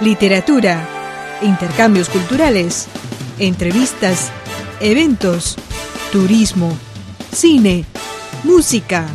[0.00, 0.86] literatura,
[1.42, 2.86] intercambios culturales,
[3.38, 4.30] entrevistas,
[4.80, 5.56] eventos,
[6.12, 6.76] turismo,
[7.32, 7.84] cine,
[8.44, 9.06] música.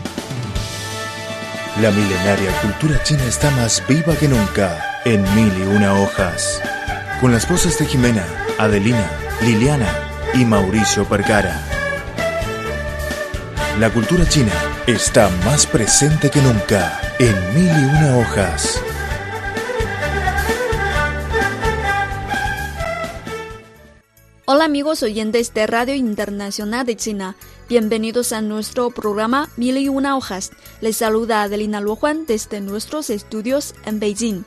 [1.82, 6.62] La milenaria cultura china está más viva que nunca en mil y una hojas.
[7.22, 8.26] Con las voces de Jimena,
[8.60, 9.10] Adelina,
[9.42, 9.88] Liliana
[10.34, 11.62] y Mauricio Percara.
[13.80, 14.52] La cultura china
[14.86, 18.82] está más presente que nunca en mil y una hojas.
[24.64, 27.36] Amigos oyentes de Radio Internacional de China,
[27.68, 30.52] bienvenidos a nuestro programa Mil y una hojas.
[30.80, 34.46] Les saluda Adelina Luojuan desde nuestros estudios en Beijing.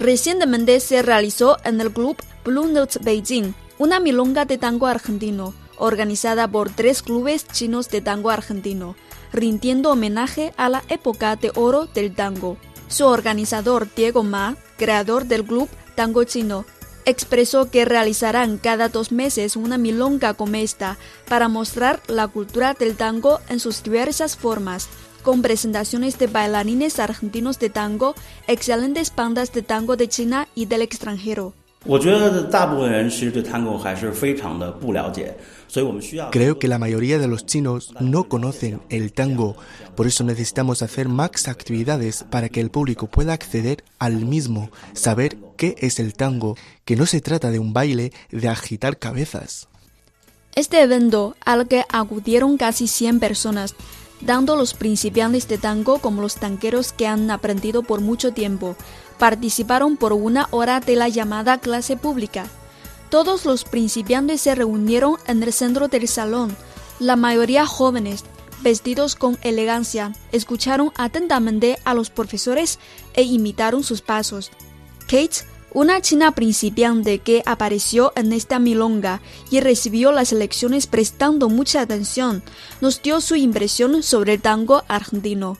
[0.00, 6.48] Recientemente se realizó en el club Blue Notes Beijing una milonga de tango argentino, organizada
[6.48, 8.96] por tres clubes chinos de tango argentino,
[9.32, 12.56] rindiendo homenaje a la época de oro del tango.
[12.88, 16.64] Su organizador Diego Ma, creador del club Tango Chino,
[17.04, 20.98] expresó que realizarán cada dos meses una milonga como esta
[21.28, 24.88] para mostrar la cultura del tango en sus diversas formas,
[25.22, 28.14] con presentaciones de bailarines argentinos de tango,
[28.46, 31.54] excelentes bandas de tango de China y del extranjero.
[36.30, 39.56] Creo que la mayoría de los chinos no conocen el tango,
[39.96, 45.38] por eso necesitamos hacer más actividades para que el público pueda acceder al mismo, saber
[45.56, 49.68] qué es el tango, que no se trata de un baile de agitar cabezas.
[50.54, 53.74] Este evento, al que acudieron casi 100 personas,
[54.20, 58.76] dando los principiantes de tango como los tanqueros que han aprendido por mucho tiempo,
[59.20, 62.46] participaron por una hora de la llamada clase pública.
[63.10, 66.56] Todos los principiantes se reunieron en el centro del salón,
[66.98, 68.24] la mayoría jóvenes,
[68.62, 72.78] vestidos con elegancia, escucharon atentamente a los profesores
[73.12, 74.50] e imitaron sus pasos.
[75.00, 81.82] Kate, una china principiante que apareció en esta milonga y recibió las lecciones prestando mucha
[81.82, 82.42] atención,
[82.80, 85.58] nos dio su impresión sobre el tango argentino.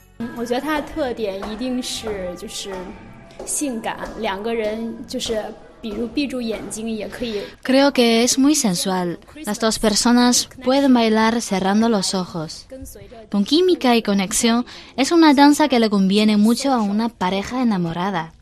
[7.63, 9.19] Creo que es muy sensual.
[9.45, 12.67] Las dos personas pueden bailar cerrando los ojos.
[13.31, 14.65] Con química y conexión,
[14.95, 18.33] es una danza que le conviene mucho a una pareja enamorada.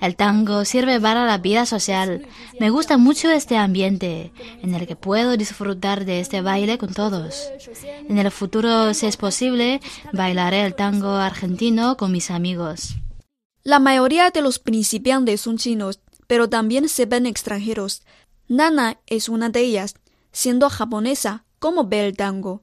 [0.00, 2.26] El tango sirve para la vida social.
[2.58, 4.32] Me gusta mucho este ambiente
[4.62, 7.50] en el que puedo disfrutar de este baile con todos.
[8.08, 9.80] En el futuro, si es posible,
[10.12, 12.99] bailaré el tango argentino con mis amigos.
[13.62, 18.02] La mayoría de los principiantes son chinos, pero también se ven extranjeros.
[18.48, 19.96] Nana es una de ellas.
[20.32, 22.62] Siendo japonesa, ¿cómo ve el tango?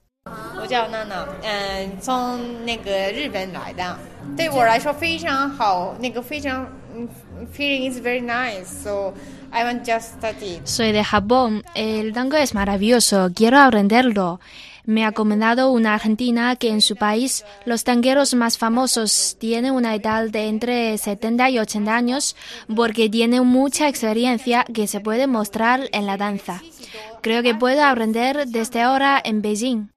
[10.64, 11.64] Soy de Japón.
[11.76, 13.30] El tango es maravilloso.
[13.36, 14.40] Quiero aprenderlo.
[14.88, 19.94] Me ha comentado una argentina que en su país los tangueros más famosos tienen una
[19.94, 22.38] edad de entre 70 y 80 años
[22.74, 26.64] porque tienen mucha experiencia que se puede mostrar en la danza.
[27.22, 29.90] Creo que puedo aprender desde ahora en Beijing.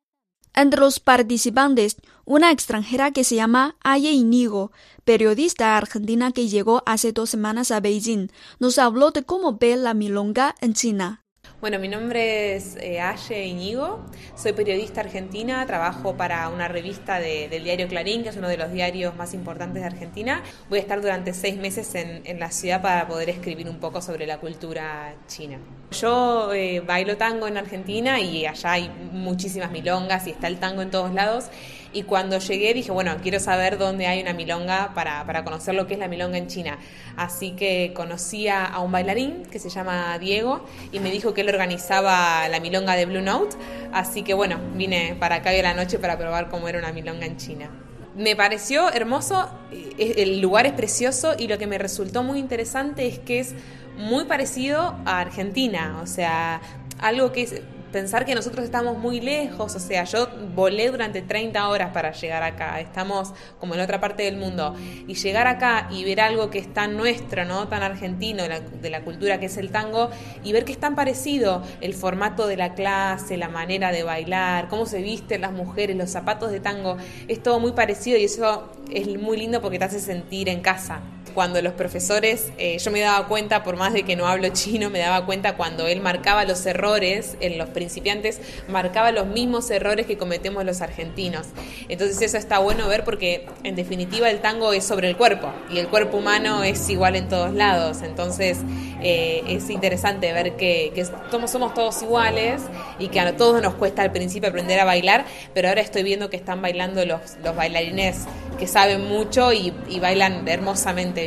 [0.57, 4.73] Entre los participantes, una extranjera que se llama Aye Inigo,
[5.05, 8.27] periodista argentina que llegó hace dos semanas a Beijing,
[8.59, 11.23] nos habló de cómo ve la milonga en China.
[11.61, 14.01] Bueno, mi nombre es eh, Aye Iñigo,
[14.35, 18.73] soy periodista argentina, trabajo para una revista del diario Clarín, que es uno de los
[18.73, 20.43] diarios más importantes de Argentina.
[20.71, 24.27] Voy a estar durante seis meses en, la ciudad para poder escribir un poco sobre
[24.27, 25.59] la cultura china.
[25.91, 30.83] Yo eh, bailo tango en Argentina y allá hay muchísimas milongas y está el tango
[30.83, 31.47] en todos lados.
[31.93, 35.89] Y cuando llegué dije, bueno, quiero saber dónde hay una milonga para, para conocer lo
[35.89, 36.79] que es la milonga en China.
[37.17, 41.49] Así que conocí a, un bailarín que se llama Diego y me dijo que él
[41.49, 43.57] organizaba la milonga de Blue Note.
[43.93, 47.27] Así que bueno, vine para acá hoy la noche para probar cómo era una milonga
[47.27, 47.90] en China.
[48.17, 53.07] Me pareció hermoso, eh, el lugar es precioso y lo que me resultó muy interesante
[53.07, 53.55] es que es
[53.97, 56.61] muy parecido a Argentina, o sea,
[56.99, 61.69] algo que es pensar que nosotros estamos muy lejos, o sea, yo volé durante 30
[61.69, 64.75] horas para llegar acá, estamos como en otra parte del mundo,
[65.07, 67.69] y llegar acá y ver algo que es tan nuestro, ¿no?
[67.69, 70.11] tan argentino, de la, cultura que es el tango,
[70.45, 74.69] y ver que es tan parecido el formato de la clase, la manera de bailar,
[74.69, 76.97] cómo se visten las mujeres, los zapatos de tango,
[77.29, 81.01] es todo muy parecido y eso es muy lindo porque te hace sentir en casa.
[81.31, 84.91] Cuando los profesores, eh, yo me daba cuenta, por más de que no hablo chino,
[84.91, 90.07] me daba cuenta cuando él marcaba los errores en los principiantes, marcaba los mismos errores
[90.07, 91.47] que cometemos los argentinos.
[91.89, 95.79] Entonces eso está bueno ver porque en definitiva el tango es sobre el cuerpo y
[95.79, 98.03] el cuerpo humano es igual en todos lados.
[98.03, 98.59] Entonces
[99.03, 100.93] eh, es interesante ver que,
[101.31, 102.63] somos, somos todos iguales
[102.99, 105.25] y que a todos nos cuesta al principio aprender a bailar,
[105.55, 108.27] pero ahora estoy viendo que están bailando los, los bailarines
[108.59, 111.27] que saben mucho y, y bailan hermosamente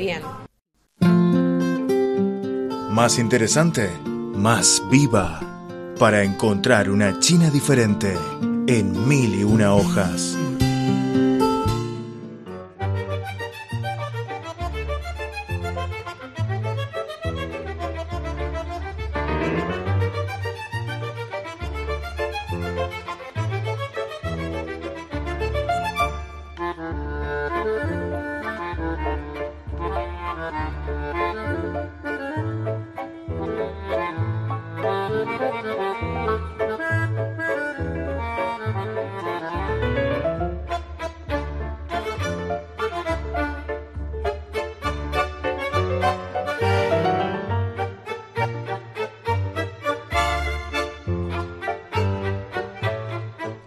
[2.90, 3.90] Más interesante,
[4.36, 5.40] más viva,
[5.98, 8.18] para encontrar una China diferente
[8.68, 10.38] en mil y una hojas.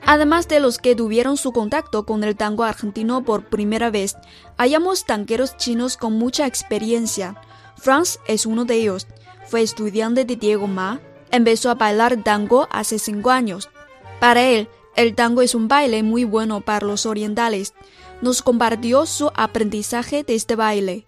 [0.08, 4.16] Además de los que tuvieron su contacto con el tango argentino por primera vez,
[4.56, 7.40] hallamos tanqueros chinos con mucha experiencia.
[7.76, 9.08] Franz es uno de ellos.
[9.46, 11.00] Fue estudiante de Diego Ma.
[11.32, 13.68] Empezó a bailar tango hace cinco años.
[14.20, 17.74] Para él, el tango es un baile muy bueno para los orientales.
[18.22, 21.05] Nos compartió su aprendizaje de este baile.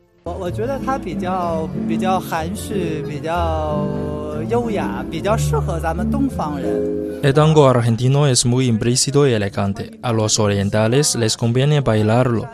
[7.23, 9.99] El tango argentino es muy implícito y elegante.
[10.03, 12.49] A los orientales les conviene bailarlo.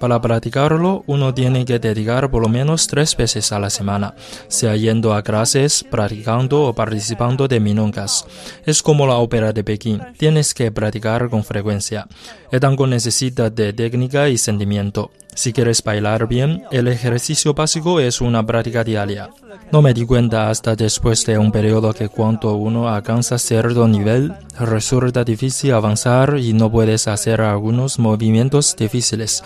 [0.00, 4.14] Para practicarlo, uno tiene que dedicar por lo menos tres veces a la semana,
[4.48, 8.26] sea yendo a clases, practicando o participando de minongas.
[8.66, 12.06] Es como la ópera de Pekín, tienes que practicar con frecuencia.
[12.50, 15.10] El tango necesita de técnica y sentimiento.
[15.34, 19.30] Si quieres bailar bien, el ejercicio básico es una práctica diaria.
[19.72, 24.32] No me di cuenta hasta después de un periodo que cuando uno alcanza cierto nivel,
[24.60, 29.42] resulta difícil avanzar y no puedes hacer algunos movimientos difíciles.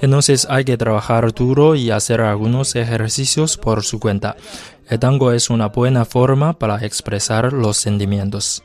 [0.00, 4.36] Entonces hay que trabajar duro y hacer algunos ejercicios por su cuenta.
[4.88, 8.62] El tango es una buena forma para expresar los sentimientos.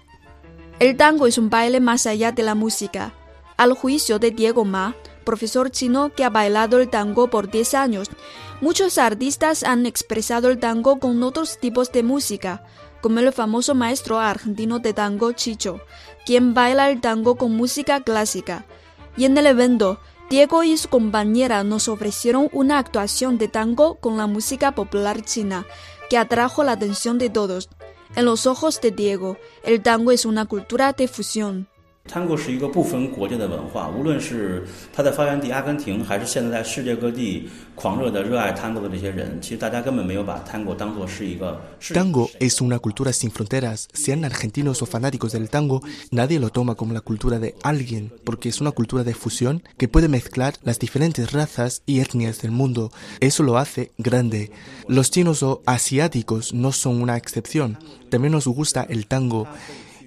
[0.79, 3.13] El tango es un baile más allá de la música.
[3.57, 4.95] Al juicio de Diego Ma,
[5.27, 8.09] profesor chino que ha bailado el tango por 10 años.
[8.61, 12.63] Muchos artistas han expresado el tango con otros tipos de música,
[13.01, 15.81] como el famoso maestro argentino de tango Chicho,
[16.25, 18.65] quien baila el tango con música clásica.
[19.17, 24.15] Y en el evento, Diego y su compañera nos ofrecieron una actuación de tango con
[24.15, 25.65] la música popular china,
[26.09, 27.67] que atrajo la atención de todos.
[28.15, 31.67] En los ojos de Diego, el tango es una cultura de fusión.
[41.93, 43.87] Tango es una cultura sin fronteras.
[43.93, 45.81] Sean argentinos o fanáticos del tango,
[46.11, 49.87] nadie lo toma como la cultura de alguien, porque es una cultura de fusión que
[49.87, 52.91] puede mezclar las diferentes razas y etnias del mundo.
[53.19, 54.51] Eso lo hace grande.
[54.87, 57.77] Los chinos o asiáticos no son una excepción.
[58.09, 59.47] También nos gusta el tango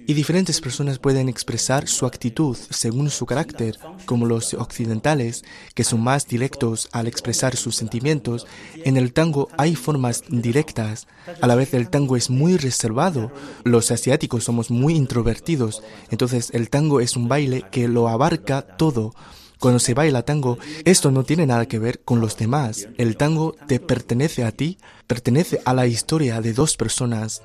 [0.07, 5.43] y diferentes personas pueden expresar su actitud según su carácter, como los occidentales,
[5.73, 8.47] que son más directos al expresar sus sentimientos.
[8.83, 11.07] En el tango hay formas directas.
[11.41, 13.31] A la vez el tango es muy reservado.
[13.63, 15.83] Los asiáticos somos muy introvertidos.
[16.09, 19.13] Entonces el tango es un baile que lo abarca todo.
[19.59, 22.89] Cuando se baila tango, esto no tiene nada que ver con los demás.
[22.97, 27.43] El tango te pertenece a ti, pertenece a la historia de dos personas.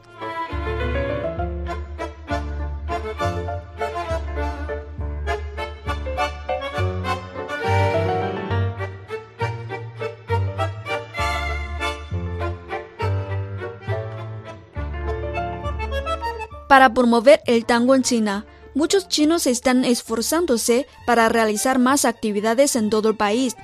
[16.68, 18.44] Para promover el tango en China,
[18.74, 23.56] muchos chinos están esforzándose para realizar más actividades en todo el país,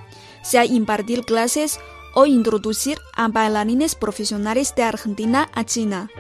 [0.43, 1.81] sea impartir clases
[2.15, 6.11] o introducir a bailarines profesionales de Argentina a China.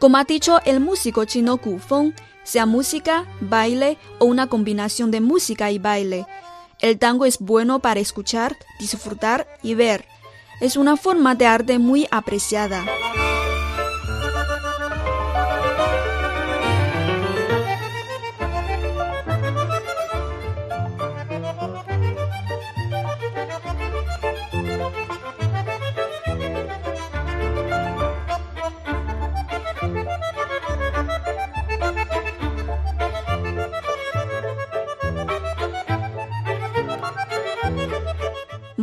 [0.00, 5.20] Como ha dicho el músico chino Ku Feng, sea música, baile o una combinación de
[5.20, 6.26] música y baile.
[6.80, 10.06] El tango es bueno para escuchar, disfrutar y ver.
[10.60, 12.84] Es una forma de arte muy apreciada.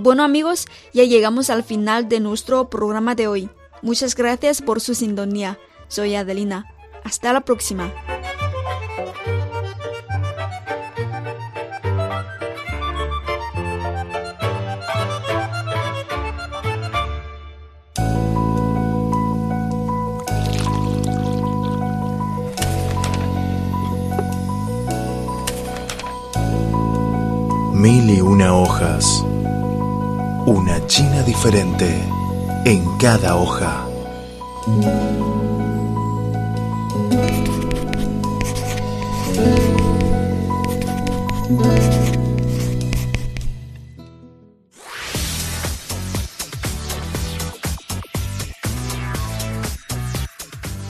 [0.01, 3.50] Bueno amigos, ya llegamos al final de nuestro programa de hoy.
[3.84, 5.60] Muchas gracias por su sintonía.
[5.89, 6.65] Soy Adelina.
[7.03, 7.93] Hasta la próxima.
[27.75, 29.24] Mil y una hojas.
[30.48, 31.88] Una China diferente
[32.65, 33.88] en cada hoja.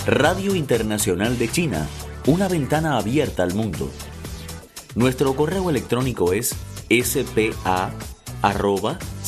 [0.06, 1.88] Radio Internacional de China,
[2.26, 3.92] una ventana abierta al mundo.
[4.96, 6.56] Nuestro correo electrónico es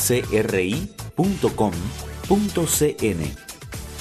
[0.03, 1.24] spa.cri.com.cn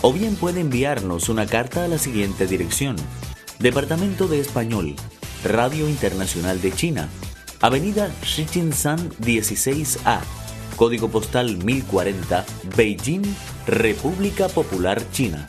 [0.05, 2.97] o bien puede enviarnos una carta a la siguiente dirección.
[3.61, 4.97] Departamento de Español,
[5.45, 7.09] Radio Internacional de China,
[7.61, 10.19] Avenida Shichinshan 16A,
[10.77, 12.45] Código Postal 1040,
[12.77, 13.23] Beijing,
[13.67, 15.47] República Popular China.